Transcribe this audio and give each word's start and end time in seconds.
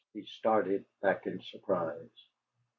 He 0.13 0.25
started 0.39 0.83
back 1.03 1.27
in 1.27 1.39
surprise. 1.51 2.09